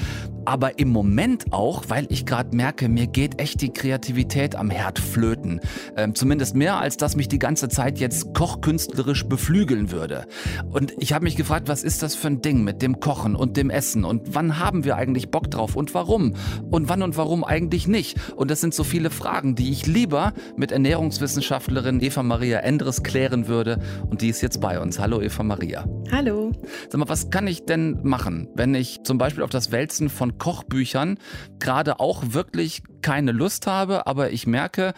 aber 0.44 0.78
im 0.78 0.88
Moment 0.88 1.52
auch, 1.52 1.84
weil 1.88 2.06
ich 2.08 2.26
gerade 2.26 2.54
merke, 2.56 2.88
mir 2.88 3.06
geht 3.06 3.40
echt 3.40 3.60
die 3.60 3.72
Kreativität 3.72 4.56
am 4.56 4.70
Herd 4.70 4.98
flöten. 4.98 5.60
Ähm, 5.96 6.14
zumindest 6.14 6.54
mehr, 6.54 6.78
als 6.78 6.96
dass 6.96 7.16
mich 7.16 7.28
die 7.28 7.38
ganze 7.38 7.68
Zeit 7.68 7.98
jetzt 7.98 8.34
kochkünstlerisch 8.34 9.24
beflügeln 9.26 9.90
würde. 9.90 10.26
Und 10.70 10.94
ich 10.98 11.12
habe 11.12 11.24
mich 11.24 11.36
gefragt, 11.36 11.68
was 11.68 11.82
ist 11.82 12.02
das 12.02 12.14
für 12.14 12.28
ein 12.28 12.42
Ding 12.42 12.64
mit 12.64 12.82
dem 12.82 13.00
Kochen 13.00 13.36
und 13.36 13.56
dem 13.56 13.70
Essen 13.70 14.04
und 14.04 14.34
wann 14.34 14.58
haben 14.58 14.84
wir 14.84 14.96
eigentlich 14.96 15.30
Bock 15.30 15.50
drauf 15.50 15.76
und 15.76 15.94
warum? 15.94 16.34
Und 16.70 16.88
wann 16.88 17.02
und 17.02 17.16
warum 17.16 17.44
eigentlich 17.44 17.86
nicht? 17.86 18.18
Und 18.36 18.50
das 18.50 18.60
sind 18.60 18.74
so 18.74 18.84
viele 18.84 19.10
Fragen, 19.10 19.54
die 19.54 19.70
ich 19.70 19.86
lieber 19.86 20.32
mit 20.56 20.72
Ernährungswissenschaftlerin 20.72 22.00
Eva 22.00 22.22
Maria 22.22 22.58
Endres 22.60 23.02
klären 23.02 23.46
würde. 23.48 23.78
Und 24.08 24.22
die 24.22 24.28
ist 24.28 24.40
jetzt 24.40 24.60
bei 24.60 24.80
uns. 24.80 24.98
Hallo 24.98 25.20
Eva 25.20 25.42
Maria. 25.42 25.84
Hallo. 26.10 26.52
Sag 26.88 26.98
mal, 26.98 27.08
was 27.08 27.30
kann 27.30 27.46
ich 27.46 27.64
denn 27.64 28.00
machen, 28.02 28.48
wenn 28.54 28.74
ich 28.74 29.02
zum 29.04 29.18
Beispiel 29.18 29.42
auf 29.42 29.50
das 29.50 29.70
Wälzen 29.70 30.08
von 30.08 30.38
Kochbüchern 30.38 31.18
gerade 31.58 32.00
auch 32.00 32.22
wirklich 32.32 32.82
keine 33.02 33.32
Lust 33.32 33.66
habe, 33.66 34.06
aber 34.06 34.30
ich 34.30 34.46
merke, 34.46 34.92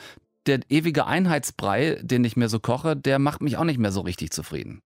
der 0.47 0.61
ewige 0.69 1.07
Einheitsbrei, 1.07 1.99
den 2.03 2.25
ich 2.25 2.37
mir 2.37 2.49
so 2.49 2.61
koche, 2.61 2.97
der 2.97 3.19
macht 3.19 3.43
mich 3.43 3.57
auch 3.57 3.65
nicht 3.65 3.79
mehr 3.79 3.93
so 3.93 4.01
richtig 4.01 4.31
zufrieden. 4.31 4.81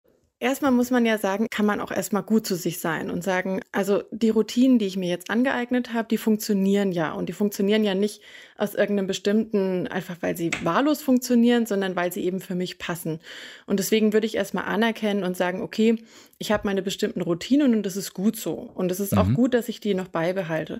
Erstmal 0.46 0.70
muss 0.70 0.92
man 0.92 1.08
ja 1.08 1.18
sagen, 1.18 1.48
kann 1.50 1.66
man 1.66 1.82
auch 1.82 1.90
erstmal 1.90 2.22
gut 2.22 2.46
zu 2.46 2.54
sich 2.56 2.78
sein 2.78 3.10
und 3.10 3.24
sagen, 3.24 3.62
also 3.72 4.04
die 4.12 4.30
Routinen, 4.30 4.78
die 4.78 4.86
ich 4.86 4.96
mir 4.96 5.10
jetzt 5.10 5.32
angeeignet 5.32 5.92
habe, 5.92 6.08
die 6.08 6.20
funktionieren 6.20 6.92
ja. 6.92 7.14
Und 7.14 7.30
die 7.30 7.34
funktionieren 7.34 7.84
ja 7.84 7.96
nicht 7.96 8.22
aus 8.56 8.76
irgendeinem 8.76 9.08
bestimmten, 9.08 9.88
einfach 9.88 10.18
weil 10.22 10.38
sie 10.38 10.52
wahllos 10.62 11.02
funktionieren, 11.02 11.66
sondern 11.66 11.96
weil 11.96 12.14
sie 12.14 12.24
eben 12.24 12.42
für 12.42 12.54
mich 12.54 12.78
passen. 12.78 13.22
Und 13.66 13.80
deswegen 13.80 14.14
würde 14.14 14.28
ich 14.28 14.36
erstmal 14.36 14.66
anerkennen 14.66 15.24
und 15.24 15.36
sagen, 15.36 15.64
okay, 15.64 15.98
ich 16.38 16.52
habe 16.52 16.68
meine 16.68 16.84
bestimmten 16.84 17.22
Routinen 17.22 17.74
und 17.74 17.82
das 17.82 17.98
ist 17.98 18.14
gut 18.14 18.36
so. 18.36 18.70
Und 18.76 18.92
es 18.92 19.00
ist 19.00 19.14
mhm. 19.14 19.18
auch 19.18 19.34
gut, 19.34 19.56
dass 19.56 19.68
ich 19.68 19.80
die 19.80 19.96
noch 19.96 20.10
beibehalte. 20.10 20.80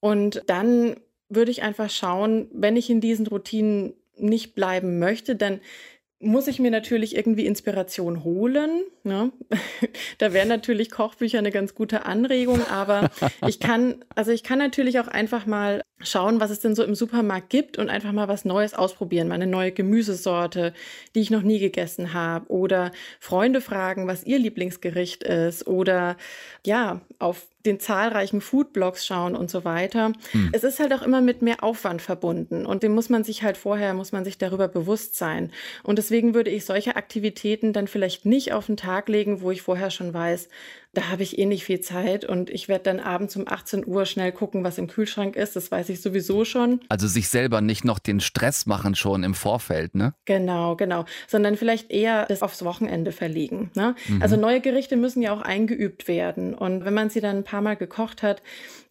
Und 0.00 0.42
dann 0.48 0.96
würde 1.28 1.52
ich 1.52 1.62
einfach 1.62 1.88
schauen, 1.88 2.48
wenn 2.52 2.74
ich 2.74 2.90
in 2.90 3.00
diesen 3.00 3.28
Routinen 3.28 3.94
nicht 4.16 4.56
bleiben 4.56 4.98
möchte, 4.98 5.36
dann 5.36 5.60
muss 6.20 6.48
ich 6.48 6.58
mir 6.58 6.70
natürlich 6.70 7.16
irgendwie 7.16 7.46
Inspiration 7.46 8.24
holen. 8.24 8.82
Ne? 9.04 9.32
da 10.18 10.32
wären 10.32 10.48
natürlich 10.48 10.90
Kochbücher 10.90 11.38
eine 11.38 11.50
ganz 11.50 11.74
gute 11.74 12.06
Anregung, 12.06 12.60
aber 12.68 13.10
ich 13.46 13.60
kann, 13.60 14.04
also 14.14 14.32
ich 14.32 14.42
kann 14.42 14.58
natürlich 14.58 14.98
auch 15.00 15.08
einfach 15.08 15.46
mal 15.46 15.82
schauen, 16.00 16.40
was 16.40 16.50
es 16.50 16.60
denn 16.60 16.74
so 16.74 16.84
im 16.84 16.94
Supermarkt 16.94 17.50
gibt 17.50 17.78
und 17.78 17.88
einfach 17.90 18.12
mal 18.12 18.28
was 18.28 18.44
Neues 18.44 18.74
ausprobieren, 18.74 19.28
mal 19.28 19.34
eine 19.34 19.46
neue 19.46 19.72
Gemüsesorte, 19.72 20.72
die 21.14 21.20
ich 21.20 21.30
noch 21.30 21.42
nie 21.42 21.58
gegessen 21.58 22.14
habe 22.14 22.50
oder 22.50 22.92
Freunde 23.18 23.60
fragen, 23.60 24.06
was 24.06 24.24
ihr 24.24 24.38
Lieblingsgericht 24.38 25.24
ist 25.24 25.66
oder 25.66 26.16
ja, 26.64 27.00
auf 27.18 27.46
den 27.66 27.80
zahlreichen 27.80 28.40
Foodblogs 28.40 29.04
schauen 29.04 29.34
und 29.34 29.50
so 29.50 29.64
weiter. 29.64 30.12
Hm. 30.30 30.50
Es 30.52 30.64
ist 30.64 30.78
halt 30.78 30.92
auch 30.92 31.02
immer 31.02 31.20
mit 31.20 31.42
mehr 31.42 31.62
Aufwand 31.64 32.00
verbunden 32.00 32.64
und 32.64 32.82
dem 32.82 32.94
muss 32.94 33.08
man 33.08 33.24
sich 33.24 33.42
halt 33.42 33.56
vorher, 33.56 33.94
muss 33.94 34.12
man 34.12 34.24
sich 34.24 34.38
darüber 34.38 34.68
bewusst 34.68 35.16
sein. 35.16 35.50
Und 35.82 35.98
deswegen 35.98 36.34
würde 36.34 36.50
ich 36.50 36.64
solche 36.64 36.96
Aktivitäten 36.96 37.72
dann 37.72 37.88
vielleicht 37.88 38.24
nicht 38.24 38.52
auf 38.52 38.66
den 38.66 38.76
Tag 38.76 39.08
legen, 39.08 39.40
wo 39.40 39.50
ich 39.50 39.62
vorher 39.62 39.90
schon 39.90 40.14
weiß, 40.14 40.48
da 40.94 41.10
habe 41.10 41.22
ich 41.22 41.38
eh 41.38 41.44
nicht 41.44 41.64
viel 41.64 41.80
Zeit 41.80 42.24
und 42.24 42.48
ich 42.48 42.66
werde 42.66 42.84
dann 42.84 42.98
abends 42.98 43.36
um 43.36 43.46
18 43.46 43.86
Uhr 43.86 44.06
schnell 44.06 44.32
gucken, 44.32 44.64
was 44.64 44.78
im 44.78 44.88
Kühlschrank 44.88 45.36
ist. 45.36 45.54
Das 45.54 45.70
weiß 45.70 45.90
ich 45.90 46.00
sowieso 46.00 46.44
schon. 46.44 46.80
Also 46.88 47.06
sich 47.06 47.28
selber 47.28 47.60
nicht 47.60 47.84
noch 47.84 47.98
den 47.98 48.20
Stress 48.20 48.64
machen 48.64 48.94
schon 48.94 49.22
im 49.22 49.34
Vorfeld, 49.34 49.94
ne? 49.94 50.14
Genau, 50.24 50.76
genau. 50.76 51.04
Sondern 51.26 51.56
vielleicht 51.56 51.90
eher 51.90 52.24
das 52.26 52.42
aufs 52.42 52.64
Wochenende 52.64 53.12
verlegen. 53.12 53.70
Ne? 53.74 53.94
Mhm. 54.08 54.22
Also 54.22 54.36
neue 54.36 54.60
Gerichte 54.60 54.96
müssen 54.96 55.20
ja 55.20 55.32
auch 55.32 55.42
eingeübt 55.42 56.08
werden. 56.08 56.54
Und 56.54 56.84
wenn 56.84 56.94
man 56.94 57.10
sie 57.10 57.20
dann 57.20 57.36
ein 57.36 57.44
paar 57.44 57.62
Mal 57.62 57.76
gekocht 57.76 58.22
hat, 58.22 58.42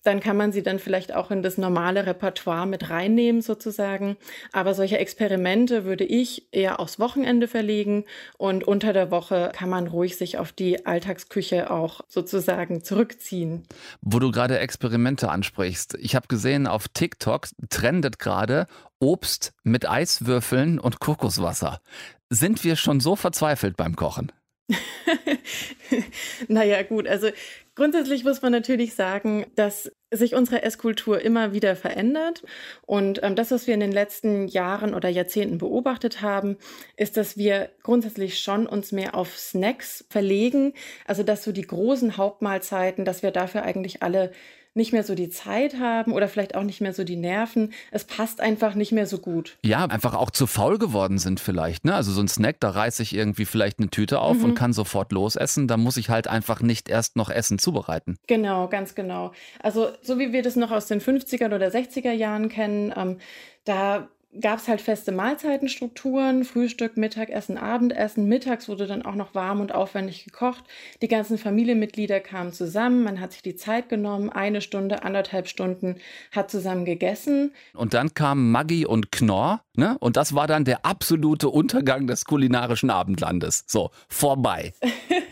dann 0.08 0.22
kann 0.22 0.38
man 0.38 0.54
sie 0.54 0.64
dann 0.64 0.80
vielleicht 0.80 1.14
auch 1.14 1.32
in 1.32 1.44
das 1.44 1.58
normale 1.58 2.06
Repertoire 2.06 2.66
mit 2.66 2.90
reinnehmen 2.90 3.42
sozusagen. 3.42 4.16
Aber 4.54 4.74
solche 4.74 5.00
Experimente 5.00 5.84
würde 5.84 6.06
ich 6.06 6.48
eher 6.54 6.80
aufs 6.80 6.98
Wochenende 6.98 7.50
verlegen 7.50 8.06
und 8.38 8.64
unter 8.64 8.94
der 8.94 9.12
Woche 9.12 9.52
kann 9.54 9.70
man 9.70 9.88
ruhig 9.88 10.16
sich 10.16 10.38
auf 10.38 10.54
die 10.54 10.86
Alltagsküche 10.86 11.70
auch 11.70 11.87
sozusagen 12.08 12.84
zurückziehen. 12.84 13.64
Wo 14.02 14.20
du 14.20 14.32
gerade 14.32 14.60
Experimente 14.60 15.30
ansprichst, 15.30 15.96
ich 16.00 16.16
habe 16.16 16.28
gesehen, 16.28 16.68
auf 16.68 16.88
TikTok 16.88 17.48
trendet 17.70 18.20
gerade 18.20 18.68
Obst 19.00 19.54
mit 19.64 19.90
Eiswürfeln 19.90 20.80
und 20.80 21.00
Kokoswasser. 21.00 21.82
Sind 22.30 22.64
wir 22.64 22.76
schon 22.76 23.00
so 23.00 23.16
verzweifelt 23.16 23.78
beim 23.78 23.96
Kochen? 23.96 24.32
naja, 26.48 26.84
gut, 26.84 27.08
also 27.08 27.30
grundsätzlich 27.76 28.24
muss 28.24 28.42
man 28.42 28.52
natürlich 28.52 28.96
sagen, 28.96 29.46
dass 29.56 29.92
sich 30.12 30.36
unsere 30.36 30.64
Esskultur 30.64 31.22
immer 31.22 31.54
wieder 31.54 31.76
verändert. 31.76 32.44
Und 32.86 33.22
ähm, 33.24 33.36
das, 33.36 33.52
was 33.52 33.68
wir 33.68 33.74
in 33.74 33.80
den 33.80 33.92
letzten 33.92 34.48
Jahren 34.48 34.94
oder 34.94 35.10
Jahrzehnten 35.10 35.58
beobachtet 35.58 36.22
haben, 36.22 36.58
ist, 36.96 37.18
dass 37.18 37.38
wir 37.38 37.70
grundsätzlich 37.84 38.40
schon 38.40 38.68
uns 38.68 38.92
mehr 38.92 39.16
auf 39.16 39.38
Snacks 39.38 40.06
verlegen. 40.10 40.74
Also, 41.06 41.24
dass 41.24 41.44
so 41.44 41.52
die 41.52 41.68
großen 41.68 42.18
Hauptmahlzeiten, 42.18 43.06
dass 43.06 43.24
wir 43.24 43.32
dafür 43.32 43.64
eigentlich 43.64 44.02
alle 44.02 44.32
nicht 44.78 44.94
mehr 44.94 45.04
so 45.04 45.16
die 45.16 45.30
Zeit 45.30 45.80
haben 45.80 46.14
oder 46.14 46.30
vielleicht 46.30 46.56
auch 46.56 46.64
nicht 46.64 46.80
mehr 46.80 46.94
so 46.94 47.04
die 47.04 47.18
Nerven. 47.18 47.74
Es 47.92 48.06
passt 48.06 48.40
einfach 48.40 48.76
nicht 48.76 48.92
mehr 48.94 49.06
so 49.06 49.18
gut. 49.18 49.58
Ja, 49.64 49.86
einfach 49.86 50.14
auch 50.14 50.32
zu 50.32 50.48
faul 50.48 50.78
geworden 50.78 51.18
sind 51.18 51.40
vielleicht. 51.40 51.84
Ne? 51.84 51.94
Also 51.94 52.12
so 52.14 52.22
ein 52.22 52.30
Snack, 52.30 52.62
da 52.62 52.70
reiße 52.70 53.04
ich 53.04 53.14
irgendwie 53.14 53.46
vielleicht 53.46 53.80
eine 53.80 53.90
Tüte 53.90 54.20
auf 54.20 54.38
mhm. 54.38 54.44
und 54.46 54.56
kann 54.56 54.72
sofort 54.72 55.12
losessen. 55.12 55.68
Da 55.68 55.76
muss 55.76 55.98
ich 55.98 56.10
halt 56.10 56.28
einfach 56.28 56.62
nicht 56.62 56.88
erst 56.88 57.18
noch 57.18 57.30
Essen 57.30 57.60
zubereiten. 57.60 58.18
Genau, 58.28 58.70
ganz 58.70 58.96
genau. 58.96 59.34
Also 59.60 59.90
so 60.02 60.18
wie 60.20 60.32
wir 60.32 60.44
das 60.44 60.56
noch 60.56 60.72
aus 60.72 60.86
den 60.86 61.02
50er 61.02 61.54
oder 61.54 61.68
60er 61.68 62.12
Jahren 62.12 62.48
kennen, 62.48 62.94
ähm, 62.96 63.18
da 63.66 64.08
gab 64.42 64.60
es 64.60 64.68
halt 64.68 64.82
feste 64.82 65.12
Mahlzeitenstrukturen, 65.12 66.44
Frühstück, 66.44 66.98
Mittagessen, 66.98 67.58
Abendessen. 67.58 68.28
Mittags 68.28 68.70
wurde 68.70 68.88
dann 68.88 69.04
auch 69.04 69.16
noch 69.16 69.34
warm 69.34 69.62
und 69.62 69.74
aufwendig 69.74 70.26
gekocht. 70.26 70.64
Die 71.02 71.08
ganzen 71.08 71.38
Familienmitglieder 71.38 72.20
kamen 72.20 72.52
zusammen, 72.54 73.04
man 73.04 73.20
hat 73.20 73.34
sich 73.34 73.42
die 73.42 73.56
Zeit 73.56 73.90
genommen, 73.90 74.30
eine 74.30 74.62
Stunde, 74.62 75.04
anderthalb 75.04 75.48
Stunden, 75.48 75.98
hat 76.32 76.52
zusammen 76.52 76.86
gegessen. 76.86 77.54
Und 77.74 77.94
dann 77.94 78.14
kamen 78.14 78.52
Maggi 78.52 78.86
und 78.86 79.12
Knorr, 79.12 79.62
ne? 79.76 79.98
Und 80.00 80.18
das 80.18 80.36
war 80.36 80.48
dann 80.48 80.66
der 80.66 80.86
absolute 80.86 81.50
Untergang 81.50 82.08
des 82.08 82.26
kulinarischen 82.26 82.90
Abendlandes. 82.90 83.64
So, 83.68 83.92
vorbei. 84.08 84.74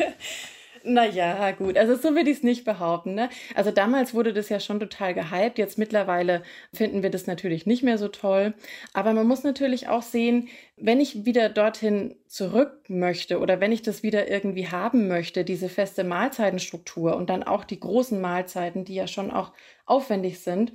Naja, 0.87 1.51
gut. 1.51 1.77
Also 1.77 1.95
so 1.95 2.15
würde 2.15 2.29
ich 2.29 2.37
es 2.37 2.43
nicht 2.43 2.63
behaupten. 2.63 3.15
Ne? 3.15 3.29
Also 3.55 3.71
damals 3.71 4.13
wurde 4.13 4.33
das 4.33 4.49
ja 4.49 4.59
schon 4.59 4.79
total 4.79 5.15
gehypt. 5.15 5.57
Jetzt 5.57 5.79
mittlerweile 5.79 6.43
finden 6.73 7.01
wir 7.01 7.09
das 7.09 7.25
natürlich 7.25 7.65
nicht 7.65 7.81
mehr 7.81 7.97
so 7.97 8.07
toll. 8.07 8.53
Aber 8.93 9.13
man 9.13 9.27
muss 9.27 9.43
natürlich 9.43 9.87
auch 9.87 10.03
sehen, 10.03 10.47
wenn 10.77 10.99
ich 10.99 11.25
wieder 11.25 11.49
dorthin 11.49 12.15
zurück 12.27 12.83
möchte 12.87 13.39
oder 13.39 13.59
wenn 13.59 13.71
ich 13.71 13.81
das 13.81 14.03
wieder 14.03 14.29
irgendwie 14.29 14.67
haben 14.67 15.07
möchte, 15.07 15.43
diese 15.43 15.69
feste 15.69 16.03
Mahlzeitenstruktur 16.03 17.15
und 17.15 17.31
dann 17.31 17.41
auch 17.41 17.63
die 17.63 17.79
großen 17.79 18.21
Mahlzeiten, 18.21 18.85
die 18.85 18.95
ja 18.95 19.07
schon 19.07 19.31
auch 19.31 19.53
aufwendig 19.87 20.39
sind, 20.39 20.71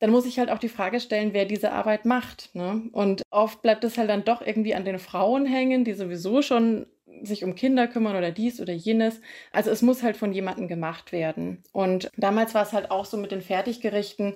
dann 0.00 0.10
muss 0.10 0.26
ich 0.26 0.38
halt 0.38 0.50
auch 0.50 0.58
die 0.58 0.68
Frage 0.68 1.00
stellen, 1.00 1.32
wer 1.32 1.46
diese 1.46 1.72
Arbeit 1.72 2.04
macht. 2.04 2.54
Ne? 2.54 2.82
Und 2.92 3.22
oft 3.30 3.62
bleibt 3.62 3.84
es 3.84 3.96
halt 3.96 4.10
dann 4.10 4.24
doch 4.24 4.42
irgendwie 4.42 4.74
an 4.74 4.84
den 4.84 4.98
Frauen 4.98 5.46
hängen, 5.46 5.84
die 5.84 5.94
sowieso 5.94 6.42
schon 6.42 6.84
sich 7.22 7.44
um 7.44 7.54
Kinder 7.54 7.86
kümmern 7.86 8.16
oder 8.16 8.30
dies 8.30 8.60
oder 8.60 8.72
jenes. 8.72 9.20
Also 9.52 9.70
es 9.70 9.82
muss 9.82 10.02
halt 10.02 10.16
von 10.16 10.32
jemandem 10.32 10.68
gemacht 10.68 11.12
werden. 11.12 11.62
Und 11.72 12.10
damals 12.16 12.54
war 12.54 12.62
es 12.62 12.72
halt 12.72 12.90
auch 12.90 13.04
so 13.04 13.16
mit 13.16 13.30
den 13.30 13.42
Fertiggerichten, 13.42 14.34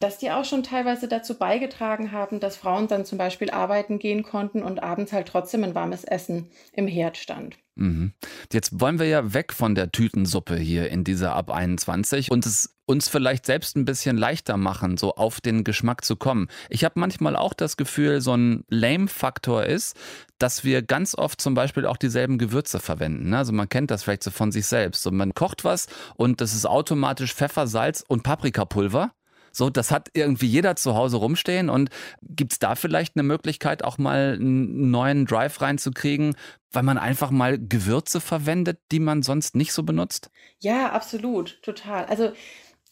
dass 0.00 0.18
die 0.18 0.30
auch 0.30 0.44
schon 0.44 0.62
teilweise 0.62 1.08
dazu 1.08 1.38
beigetragen 1.38 2.10
haben, 2.10 2.40
dass 2.40 2.56
Frauen 2.56 2.88
dann 2.88 3.04
zum 3.04 3.18
Beispiel 3.18 3.50
arbeiten 3.50 3.98
gehen 3.98 4.22
konnten 4.22 4.62
und 4.62 4.82
abends 4.82 5.12
halt 5.12 5.28
trotzdem 5.28 5.62
ein 5.62 5.74
warmes 5.74 6.04
Essen 6.04 6.50
im 6.72 6.88
Herd 6.88 7.18
stand. 7.18 7.58
Mhm. 7.76 8.12
Jetzt 8.52 8.80
wollen 8.80 8.98
wir 8.98 9.06
ja 9.06 9.32
weg 9.32 9.52
von 9.52 9.74
der 9.74 9.92
Tütensuppe 9.92 10.56
hier 10.56 10.90
in 10.90 11.04
dieser 11.04 11.34
Ab 11.34 11.50
21 11.50 12.30
und 12.30 12.46
es 12.46 12.76
uns 12.86 13.08
vielleicht 13.08 13.46
selbst 13.46 13.76
ein 13.76 13.84
bisschen 13.84 14.16
leichter 14.16 14.56
machen, 14.56 14.96
so 14.96 15.14
auf 15.14 15.40
den 15.40 15.62
Geschmack 15.62 16.04
zu 16.04 16.16
kommen. 16.16 16.48
Ich 16.68 16.82
habe 16.82 16.98
manchmal 16.98 17.36
auch 17.36 17.54
das 17.54 17.76
Gefühl, 17.76 18.20
so 18.20 18.34
ein 18.34 18.64
Lame-Faktor 18.68 19.64
ist, 19.64 19.96
dass 20.38 20.64
wir 20.64 20.82
ganz 20.82 21.14
oft 21.14 21.40
zum 21.40 21.54
Beispiel 21.54 21.86
auch 21.86 21.96
dieselben 21.96 22.36
Gewürze 22.36 22.80
verwenden. 22.80 23.30
Ne? 23.30 23.38
Also 23.38 23.52
man 23.52 23.68
kennt 23.68 23.92
das 23.92 24.02
vielleicht 24.02 24.24
so 24.24 24.32
von 24.32 24.50
sich 24.50 24.66
selbst. 24.66 25.02
So 25.02 25.12
man 25.12 25.34
kocht 25.34 25.62
was 25.62 25.86
und 26.16 26.40
das 26.40 26.52
ist 26.52 26.66
automatisch 26.66 27.32
Pfeffer, 27.32 27.68
Salz 27.68 28.04
und 28.06 28.24
Paprikapulver. 28.24 29.12
So, 29.52 29.70
das 29.70 29.90
hat 29.90 30.08
irgendwie 30.14 30.46
jeder 30.46 30.76
zu 30.76 30.94
Hause 30.94 31.16
rumstehen. 31.16 31.70
Und 31.70 31.90
gibt 32.22 32.52
es 32.52 32.58
da 32.58 32.74
vielleicht 32.74 33.16
eine 33.16 33.22
Möglichkeit, 33.22 33.84
auch 33.84 33.98
mal 33.98 34.34
einen 34.34 34.90
neuen 34.90 35.26
Drive 35.26 35.60
reinzukriegen, 35.60 36.36
weil 36.72 36.82
man 36.82 36.98
einfach 36.98 37.30
mal 37.30 37.58
Gewürze 37.58 38.20
verwendet, 38.20 38.78
die 38.92 39.00
man 39.00 39.22
sonst 39.22 39.54
nicht 39.56 39.72
so 39.72 39.82
benutzt? 39.82 40.30
Ja, 40.60 40.90
absolut, 40.90 41.60
total. 41.62 42.04
Also 42.06 42.32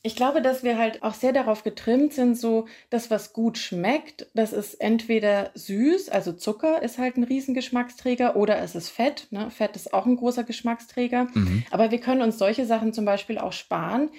ich 0.03 0.15
glaube, 0.15 0.41
dass 0.43 0.63
wir 0.63 0.79
halt 0.79 1.03
auch 1.03 1.15
sehr 1.15 1.33
darauf 1.33 1.65
getrimmt 1.65 2.13
sind, 2.13 2.39
so 2.39 2.67
das, 2.89 3.11
was 3.11 3.33
gut 3.33 3.59
schmeckt, 3.59 4.27
das 4.33 4.53
ist 4.53 4.75
entweder 4.75 5.51
süß, 5.55 6.09
also 6.09 6.33
Zucker 6.33 6.83
ist 6.83 6.99
halt 6.99 7.17
ein 7.17 7.25
Riesengeschmacksträger, 7.25 8.37
oder 8.37 8.59
es 8.59 8.77
ist 8.77 8.91
Fett. 8.91 9.27
Ne? 9.31 9.51
Fett 9.51 9.75
ist 9.75 9.93
auch 9.93 10.07
ein 10.07 10.17
großer 10.17 10.45
Geschmacksträger. 10.45 11.27
Mhm. 11.35 11.65
Aber 11.71 11.91
wir 11.91 11.99
können 11.99 12.23
uns 12.23 12.39
solche 12.39 12.65
Sachen 12.65 12.93
zum 12.93 13.05
Beispiel 13.05 13.39
auch 13.39 13.53
sparen, 13.53 14.11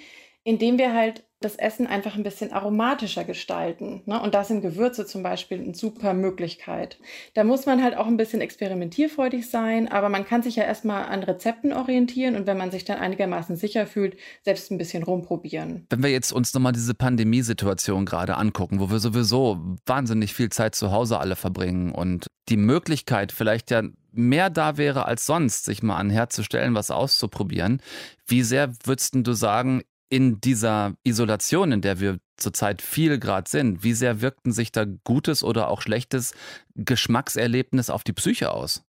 indem 0.44 0.78
wir 0.78 0.94
halt 0.94 1.24
das 1.40 1.56
Essen 1.56 1.86
einfach 1.86 2.16
ein 2.16 2.22
bisschen 2.22 2.52
aromatischer 2.52 3.24
gestalten. 3.24 4.02
Ne? 4.04 4.20
Und 4.20 4.34
da 4.34 4.44
sind 4.44 4.60
Gewürze 4.60 5.06
zum 5.06 5.22
Beispiel 5.22 5.58
eine 5.58 5.74
super 5.74 6.12
Möglichkeit. 6.12 6.98
Da 7.32 7.44
muss 7.44 7.64
man 7.64 7.82
halt 7.82 7.96
auch 7.96 8.06
ein 8.06 8.18
bisschen 8.18 8.42
experimentierfreudig 8.42 9.48
sein, 9.48 9.88
aber 9.88 10.10
man 10.10 10.26
kann 10.26 10.42
sich 10.42 10.56
ja 10.56 10.64
erstmal 10.64 11.06
an 11.06 11.22
Rezepten 11.22 11.72
orientieren 11.72 12.36
und 12.36 12.46
wenn 12.46 12.58
man 12.58 12.70
sich 12.70 12.84
dann 12.84 12.98
einigermaßen 12.98 13.56
sicher 13.56 13.86
fühlt, 13.86 14.18
selbst 14.44 14.70
ein 14.70 14.76
bisschen 14.76 15.02
rumprobieren. 15.02 15.86
Wenn 15.88 16.02
wir 16.02 16.10
jetzt 16.10 16.30
uns 16.30 16.52
nochmal 16.52 16.72
diese 16.72 16.94
Pandemiesituation 16.94 18.04
gerade 18.04 18.36
angucken, 18.36 18.78
wo 18.78 18.90
wir 18.90 18.98
sowieso 18.98 19.58
wahnsinnig 19.86 20.34
viel 20.34 20.50
Zeit 20.50 20.74
zu 20.74 20.92
Hause 20.92 21.18
alle 21.18 21.36
verbringen 21.36 21.92
und 21.92 22.26
die 22.50 22.58
Möglichkeit 22.58 23.32
vielleicht 23.32 23.70
ja 23.70 23.82
mehr 24.12 24.50
da 24.50 24.76
wäre 24.76 25.06
als 25.06 25.24
sonst, 25.24 25.64
sich 25.64 25.82
mal 25.82 25.96
an 25.96 26.10
Herd 26.10 26.32
zu 26.32 26.42
stellen, 26.42 26.74
was 26.74 26.90
auszuprobieren. 26.90 27.80
Wie 28.26 28.42
sehr 28.42 28.72
würdest 28.84 29.14
du 29.14 29.32
sagen, 29.32 29.82
in 30.10 30.40
dieser 30.40 30.94
Isolation, 31.04 31.72
in 31.72 31.80
der 31.80 32.00
wir 32.00 32.18
zurzeit 32.36 32.82
viel 32.82 33.18
gerade 33.18 33.48
sind, 33.48 33.84
wie 33.84 33.94
sehr 33.94 34.20
wirkten 34.20 34.52
sich 34.52 34.72
da 34.72 34.84
gutes 34.84 35.42
oder 35.42 35.68
auch 35.68 35.80
schlechtes 35.80 36.34
Geschmackserlebnis 36.74 37.90
auf 37.90 38.04
die 38.04 38.12
Psyche 38.12 38.50
aus? 38.52 38.84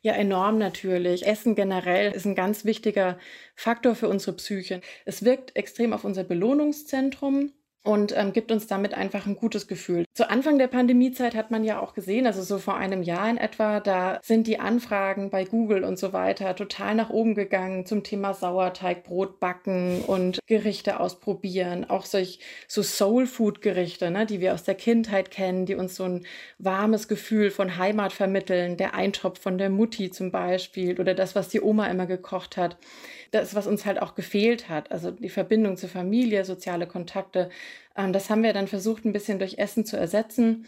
Ja, 0.00 0.14
enorm 0.14 0.58
natürlich. 0.58 1.26
Essen 1.26 1.54
generell 1.54 2.12
ist 2.12 2.26
ein 2.26 2.34
ganz 2.34 2.64
wichtiger 2.64 3.18
Faktor 3.54 3.94
für 3.94 4.08
unsere 4.08 4.36
Psyche. 4.36 4.80
Es 5.04 5.24
wirkt 5.24 5.54
extrem 5.56 5.92
auf 5.92 6.04
unser 6.04 6.24
Belohnungszentrum 6.24 7.52
und 7.84 8.16
ähm, 8.16 8.32
gibt 8.32 8.50
uns 8.50 8.66
damit 8.66 8.94
einfach 8.94 9.26
ein 9.26 9.36
gutes 9.36 9.68
Gefühl. 9.68 10.04
Zu 10.14 10.30
Anfang 10.30 10.58
der 10.58 10.68
Pandemiezeit 10.68 11.34
hat 11.34 11.50
man 11.50 11.64
ja 11.64 11.80
auch 11.80 11.94
gesehen, 11.94 12.26
also 12.26 12.42
so 12.42 12.58
vor 12.58 12.76
einem 12.76 13.02
Jahr 13.02 13.28
in 13.28 13.36
etwa, 13.36 13.80
da 13.80 14.18
sind 14.22 14.46
die 14.46 14.58
Anfragen 14.58 15.28
bei 15.30 15.44
Google 15.44 15.84
und 15.84 15.98
so 15.98 16.12
weiter 16.14 16.56
total 16.56 16.94
nach 16.94 17.10
oben 17.10 17.34
gegangen 17.34 17.84
zum 17.84 18.02
Thema 18.02 18.32
Sauerteig, 18.32 19.04
Brot 19.04 19.38
backen 19.38 20.02
und 20.06 20.40
Gerichte 20.46 20.98
ausprobieren. 20.98 21.84
Auch 21.88 22.06
solch 22.06 22.40
so 22.68 22.82
Soul 22.82 23.26
Food 23.26 23.60
Gerichte, 23.60 24.10
ne, 24.10 24.24
die 24.24 24.40
wir 24.40 24.54
aus 24.54 24.64
der 24.64 24.74
Kindheit 24.74 25.30
kennen, 25.30 25.66
die 25.66 25.74
uns 25.74 25.94
so 25.94 26.04
ein 26.04 26.26
warmes 26.58 27.06
Gefühl 27.06 27.50
von 27.50 27.76
Heimat 27.76 28.14
vermitteln. 28.14 28.78
Der 28.78 28.94
Eintopf 28.94 29.40
von 29.40 29.58
der 29.58 29.68
Mutti 29.68 30.10
zum 30.10 30.30
Beispiel 30.30 30.98
oder 30.98 31.12
das, 31.12 31.34
was 31.34 31.48
die 31.48 31.60
Oma 31.60 31.88
immer 31.88 32.06
gekocht 32.06 32.56
hat 32.56 32.78
das, 33.34 33.54
was 33.54 33.66
uns 33.66 33.84
halt 33.84 34.00
auch 34.00 34.14
gefehlt 34.14 34.68
hat, 34.68 34.92
also 34.92 35.10
die 35.10 35.28
Verbindung 35.28 35.76
zur 35.76 35.88
Familie, 35.88 36.44
soziale 36.44 36.86
Kontakte, 36.86 37.50
ähm, 37.96 38.12
das 38.12 38.30
haben 38.30 38.42
wir 38.42 38.52
dann 38.52 38.68
versucht, 38.68 39.04
ein 39.04 39.12
bisschen 39.12 39.38
durch 39.38 39.58
Essen 39.58 39.84
zu 39.84 39.96
ersetzen. 39.96 40.66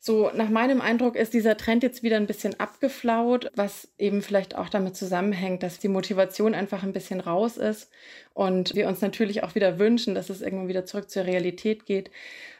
So, 0.00 0.30
nach 0.32 0.48
meinem 0.48 0.80
Eindruck 0.80 1.16
ist 1.16 1.34
dieser 1.34 1.56
Trend 1.56 1.82
jetzt 1.82 2.04
wieder 2.04 2.16
ein 2.16 2.28
bisschen 2.28 2.58
abgeflaut, 2.60 3.50
was 3.56 3.88
eben 3.98 4.22
vielleicht 4.22 4.56
auch 4.56 4.68
damit 4.68 4.96
zusammenhängt, 4.96 5.64
dass 5.64 5.80
die 5.80 5.88
Motivation 5.88 6.54
einfach 6.54 6.84
ein 6.84 6.92
bisschen 6.92 7.20
raus 7.20 7.56
ist 7.56 7.90
und 8.32 8.76
wir 8.76 8.86
uns 8.86 9.00
natürlich 9.00 9.42
auch 9.42 9.56
wieder 9.56 9.80
wünschen, 9.80 10.14
dass 10.14 10.30
es 10.30 10.40
irgendwann 10.40 10.68
wieder 10.68 10.86
zurück 10.86 11.10
zur 11.10 11.24
Realität 11.24 11.84
geht. 11.84 12.12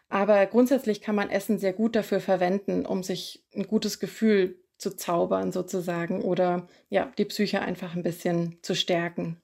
Aber 0.09 0.45
grundsätzlich 0.47 1.01
kann 1.01 1.15
man 1.15 1.31
Essen 1.31 1.59
sehr 1.59 1.73
gut 1.73 1.95
dafür 1.95 2.21
verwenden, 2.21 2.87
um 2.87 3.03
sich 3.03 3.45
ein 3.55 3.69
gutes 3.69 4.01
Gefühl 4.01 4.57
zu 4.79 4.95
zaubern 4.97 5.53
sozusagen 5.53 6.23
oder 6.23 6.67
ja, 6.89 7.13
die 7.19 7.25
Psyche 7.25 7.61
einfach 7.61 7.95
ein 7.95 8.03
bisschen 8.03 8.59
zu 8.63 8.75
stärken. 8.75 9.37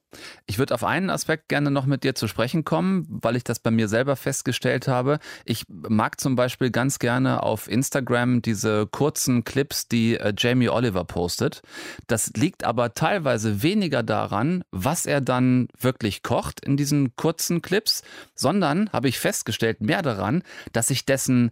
Ich 0.45 0.57
würde 0.57 0.73
auf 0.73 0.83
einen 0.83 1.09
Aspekt 1.09 1.49
gerne 1.49 1.71
noch 1.71 1.85
mit 1.85 2.03
dir 2.05 2.15
zu 2.15 2.27
sprechen 2.27 2.63
kommen, 2.63 3.05
weil 3.09 3.35
ich 3.35 3.43
das 3.43 3.59
bei 3.59 3.69
mir 3.69 3.89
selber 3.89 4.15
festgestellt 4.15 4.87
habe. 4.87 5.19
Ich 5.43 5.65
mag 5.67 6.19
zum 6.21 6.37
Beispiel 6.37 6.71
ganz 6.71 6.99
gerne 6.99 7.43
auf 7.43 7.69
Instagram 7.69 8.41
diese 8.41 8.87
kurzen 8.87 9.43
Clips, 9.43 9.89
die 9.89 10.15
äh, 10.15 10.33
Jamie 10.37 10.69
Oliver 10.69 11.03
postet. 11.03 11.61
Das 12.07 12.31
liegt 12.35 12.63
aber 12.63 12.93
teilweise 12.93 13.61
weniger 13.61 14.03
daran, 14.03 14.63
was 14.71 15.05
er 15.05 15.19
dann 15.19 15.67
wirklich 15.77 16.23
kocht 16.23 16.61
in 16.61 16.77
diesen 16.77 17.15
kurzen 17.17 17.61
Clips, 17.61 18.01
sondern 18.35 18.89
habe 18.93 19.09
ich 19.09 19.19
festgestellt, 19.19 19.81
mehr 19.81 20.01
daran, 20.01 20.43
dass 20.71 20.89
ich 20.89 21.05
dessen 21.05 21.51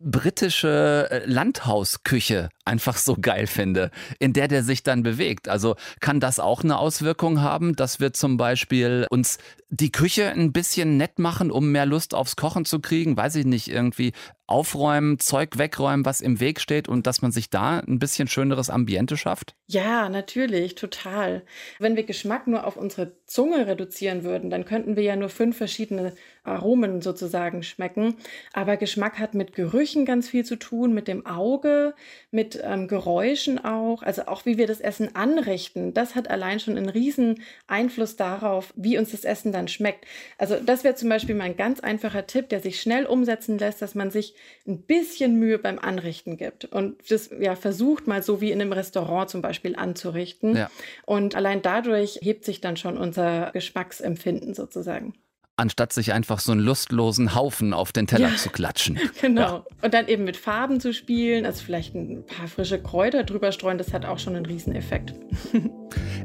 britische 0.00 1.08
äh, 1.10 1.26
Landhausküche 1.26 2.48
einfach 2.64 2.96
so 2.96 3.16
geil 3.20 3.46
finde, 3.46 3.90
in 4.18 4.32
der 4.32 4.48
der 4.48 4.62
sich 4.62 4.82
dann 4.82 5.02
bewegt. 5.02 5.48
Also 5.48 5.76
kann 6.00 6.20
das 6.20 6.40
auch 6.40 6.64
eine 6.64 6.78
Auswirkung 6.78 7.40
haben, 7.40 7.76
dass 7.76 8.00
wir 8.00 8.12
zum 8.12 8.36
Beispiel 8.36 9.06
uns 9.10 9.38
die 9.70 9.92
Küche 9.92 10.30
ein 10.30 10.52
bisschen 10.52 10.96
nett 10.96 11.18
machen, 11.18 11.50
um 11.50 11.70
mehr 11.70 11.86
Lust 11.86 12.14
aufs 12.14 12.36
Kochen 12.36 12.64
zu 12.64 12.80
kriegen? 12.80 13.16
Weiß 13.16 13.36
ich 13.36 13.46
nicht, 13.46 13.68
irgendwie 13.68 14.12
aufräumen, 14.50 15.20
Zeug 15.20 15.58
wegräumen, 15.58 16.04
was 16.04 16.20
im 16.20 16.40
Weg 16.40 16.60
steht 16.60 16.88
und 16.88 17.06
dass 17.06 17.22
man 17.22 17.30
sich 17.30 17.50
da 17.50 17.78
ein 17.78 18.00
bisschen 18.00 18.26
schöneres 18.26 18.68
Ambiente 18.68 19.16
schafft? 19.16 19.54
Ja, 19.68 20.08
natürlich, 20.08 20.74
total. 20.74 21.44
Wenn 21.78 21.94
wir 21.94 22.02
Geschmack 22.02 22.48
nur 22.48 22.66
auf 22.66 22.76
unsere 22.76 23.12
Zunge 23.26 23.68
reduzieren 23.68 24.24
würden, 24.24 24.50
dann 24.50 24.64
könnten 24.64 24.96
wir 24.96 25.04
ja 25.04 25.14
nur 25.14 25.28
fünf 25.28 25.56
verschiedene 25.56 26.14
Aromen 26.42 27.00
sozusagen 27.00 27.62
schmecken. 27.62 28.16
Aber 28.52 28.76
Geschmack 28.76 29.20
hat 29.20 29.34
mit 29.34 29.52
Gerüchen 29.52 30.04
ganz 30.04 30.28
viel 30.28 30.44
zu 30.44 30.56
tun, 30.56 30.94
mit 30.94 31.06
dem 31.06 31.26
Auge, 31.26 31.94
mit 32.32 32.60
ähm, 32.62 32.88
Geräuschen 32.88 33.64
auch. 33.64 34.02
Also 34.02 34.26
auch 34.26 34.46
wie 34.46 34.58
wir 34.58 34.66
das 34.66 34.80
Essen 34.80 35.14
anrichten, 35.14 35.94
das 35.94 36.16
hat 36.16 36.28
allein 36.28 36.58
schon 36.58 36.76
einen 36.76 36.88
riesen 36.88 37.42
Einfluss 37.68 38.16
darauf, 38.16 38.72
wie 38.74 38.98
uns 38.98 39.12
das 39.12 39.22
Essen 39.22 39.52
dann 39.52 39.59
schmeckt. 39.68 40.04
Also 40.38 40.56
das 40.56 40.84
wäre 40.84 40.94
zum 40.94 41.08
Beispiel 41.08 41.34
mein 41.34 41.56
ganz 41.56 41.80
einfacher 41.80 42.26
Tipp, 42.26 42.48
der 42.48 42.60
sich 42.60 42.80
schnell 42.80 43.06
umsetzen 43.06 43.58
lässt, 43.58 43.82
dass 43.82 43.94
man 43.94 44.10
sich 44.10 44.34
ein 44.66 44.82
bisschen 44.82 45.36
Mühe 45.36 45.58
beim 45.58 45.78
Anrichten 45.78 46.36
gibt 46.36 46.64
und 46.64 47.10
das 47.10 47.30
ja 47.38 47.56
versucht 47.56 48.06
mal 48.06 48.22
so 48.22 48.40
wie 48.40 48.50
in 48.50 48.60
einem 48.60 48.72
Restaurant 48.72 49.30
zum 49.30 49.42
Beispiel 49.42 49.76
anzurichten. 49.76 50.56
Ja. 50.56 50.70
Und 51.06 51.34
allein 51.34 51.62
dadurch 51.62 52.18
hebt 52.22 52.44
sich 52.44 52.60
dann 52.60 52.76
schon 52.76 52.96
unser 52.96 53.50
Geschmacksempfinden 53.52 54.54
sozusagen 54.54 55.14
anstatt 55.60 55.92
sich 55.92 56.12
einfach 56.12 56.40
so 56.40 56.52
einen 56.52 56.60
lustlosen 56.62 57.34
Haufen 57.34 57.72
auf 57.72 57.92
den 57.92 58.06
Teller 58.06 58.30
ja, 58.30 58.36
zu 58.36 58.50
klatschen. 58.50 58.98
Genau. 59.20 59.40
Ja. 59.40 59.64
Und 59.82 59.92
dann 59.92 60.08
eben 60.08 60.24
mit 60.24 60.36
Farben 60.36 60.80
zu 60.80 60.94
spielen, 60.94 61.44
also 61.44 61.62
vielleicht 61.62 61.94
ein 61.94 62.24
paar 62.24 62.48
frische 62.48 62.80
Kräuter 62.80 63.22
drüber 63.22 63.52
streuen, 63.52 63.76
das 63.76 63.92
hat 63.92 64.06
auch 64.06 64.18
schon 64.18 64.34
einen 64.34 64.46
Rieseneffekt. 64.46 65.14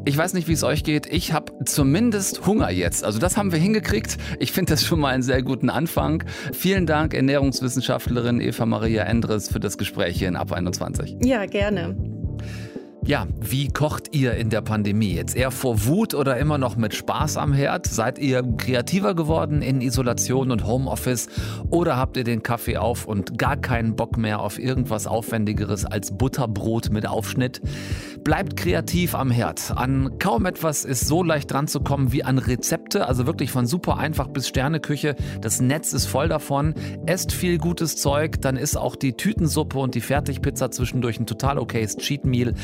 Ich 0.07 0.15
weiß 0.15 0.35
nicht, 0.35 0.47
wie 0.47 0.53
es 0.53 0.63
euch 0.63 0.83
geht. 0.83 1.07
Ich 1.07 1.33
habe 1.33 1.51
zumindest 1.65 2.45
Hunger 2.45 2.69
jetzt. 2.69 3.03
Also 3.03 3.17
das 3.17 3.37
haben 3.37 3.51
wir 3.51 3.57
hingekriegt. 3.57 4.17
Ich 4.39 4.51
finde 4.51 4.73
das 4.73 4.85
schon 4.85 4.99
mal 4.99 5.11
einen 5.11 5.23
sehr 5.23 5.41
guten 5.41 5.71
Anfang. 5.71 6.23
Vielen 6.53 6.85
Dank, 6.85 7.15
Ernährungswissenschaftlerin 7.15 8.39
Eva 8.39 8.67
Maria 8.67 9.03
Endres, 9.05 9.51
für 9.51 9.59
das 9.59 9.79
Gespräch 9.79 10.19
hier 10.19 10.27
in 10.27 10.35
Ab 10.35 10.51
21. 10.51 11.17
Ja, 11.23 11.47
gerne. 11.47 11.97
Ja, 13.07 13.27
wie 13.39 13.67
kocht 13.67 14.15
ihr 14.15 14.33
in 14.33 14.49
der 14.49 14.61
Pandemie? 14.61 15.13
Jetzt 15.13 15.35
eher 15.35 15.51
vor 15.51 15.85
Wut 15.85 16.15
oder 16.15 16.37
immer 16.37 16.57
noch 16.57 16.75
mit 16.75 16.95
Spaß 16.95 17.37
am 17.37 17.53
Herd? 17.53 17.85
Seid 17.85 18.17
ihr 18.17 18.41
kreativer 18.57 19.13
geworden 19.13 19.61
in 19.61 19.79
Isolation 19.79 20.49
und 20.49 20.65
Homeoffice 20.65 21.27
oder 21.69 21.97
habt 21.97 22.17
ihr 22.17 22.23
den 22.23 22.41
Kaffee 22.41 22.77
auf 22.77 23.05
und 23.05 23.37
gar 23.37 23.57
keinen 23.57 23.95
Bock 23.95 24.17
mehr 24.17 24.39
auf 24.39 24.57
irgendwas 24.57 25.05
Aufwendigeres 25.05 25.85
als 25.85 26.17
Butterbrot 26.17 26.89
mit 26.89 27.07
Aufschnitt? 27.07 27.61
Bleibt 28.23 28.57
kreativ 28.57 29.13
am 29.13 29.29
Herd. 29.29 29.77
An 29.77 30.17
kaum 30.17 30.47
etwas 30.47 30.83
ist 30.83 31.07
so 31.07 31.21
leicht 31.21 31.51
dran 31.51 31.67
zu 31.67 31.81
kommen 31.81 32.11
wie 32.11 32.23
an 32.23 32.39
Rezepte, 32.39 33.07
also 33.07 33.27
wirklich 33.27 33.51
von 33.51 33.67
super 33.67 33.99
einfach 33.99 34.29
bis 34.29 34.47
Sterneküche. 34.47 35.15
Das 35.41 35.61
Netz 35.61 35.93
ist 35.93 36.07
voll 36.07 36.27
davon. 36.27 36.73
Esst 37.05 37.31
viel 37.31 37.59
gutes 37.59 37.97
Zeug, 37.97 38.41
dann 38.41 38.57
ist 38.57 38.77
auch 38.77 38.95
die 38.95 39.13
Tütensuppe 39.13 39.77
und 39.77 39.93
die 39.93 40.01
Fertigpizza 40.01 40.71
zwischendurch 40.71 41.19
ein 41.19 41.27
total 41.27 41.59
okayes 41.59 41.97
Cheat 41.97 42.25
Meal. 42.25 42.55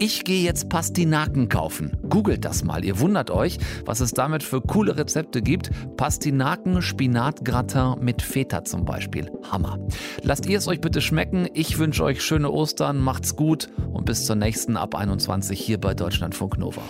Ich 0.00 0.22
gehe 0.22 0.42
jetzt 0.42 0.68
Pastinaken 0.68 1.48
kaufen. 1.48 1.96
Googelt 2.08 2.44
das 2.44 2.62
mal. 2.62 2.84
Ihr 2.84 3.00
wundert 3.00 3.30
euch, 3.30 3.58
was 3.84 3.98
es 3.98 4.12
damit 4.12 4.44
für 4.44 4.60
coole 4.60 4.96
Rezepte 4.96 5.42
gibt. 5.42 5.70
Pastinaken, 5.96 6.82
Spinatgratin 6.82 7.96
mit 8.00 8.22
Feta 8.22 8.64
zum 8.64 8.84
Beispiel. 8.84 9.30
Hammer. 9.50 9.78
Lasst 10.22 10.46
ihr 10.46 10.58
es 10.58 10.68
euch 10.68 10.80
bitte 10.80 11.00
schmecken. 11.00 11.48
Ich 11.52 11.78
wünsche 11.78 12.04
euch 12.04 12.22
schöne 12.22 12.50
Ostern. 12.50 12.98
Macht's 12.98 13.34
gut 13.34 13.70
und 13.92 14.04
bis 14.04 14.24
zur 14.24 14.36
nächsten 14.36 14.76
Ab 14.76 14.94
21 14.94 15.58
hier 15.58 15.80
bei 15.80 15.94
Deutschlandfunk 15.94 16.58
Nova. 16.58 16.82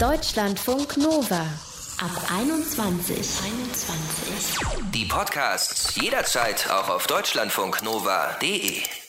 Deutschlandfunk 0.00 0.96
Nova. 0.96 1.42
Ab 2.00 2.30
21. 2.34 3.16
21. 3.16 4.66
Die 4.94 5.04
Podcasts 5.04 5.94
jederzeit 5.94 6.68
auch 6.70 6.88
auf 6.88 7.06
deutschlandfunknova.de. 7.06 8.99